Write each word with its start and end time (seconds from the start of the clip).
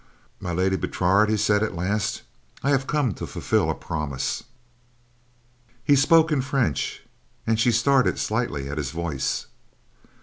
"My 0.39 0.51
Lady 0.51 0.77
Bertrade," 0.77 1.29
he 1.29 1.37
said 1.37 1.61
at 1.61 1.75
last, 1.75 2.23
"I 2.63 2.71
have 2.71 2.87
come 2.87 3.13
to 3.13 3.27
fulfill 3.27 3.69
a 3.69 3.75
promise." 3.75 4.45
He 5.83 5.95
spoke 5.95 6.31
in 6.31 6.41
French, 6.41 7.03
and 7.45 7.59
she 7.59 7.71
started 7.71 8.17
slightly 8.17 8.67
at 8.67 8.79
his 8.79 8.89
voice. 8.89 9.45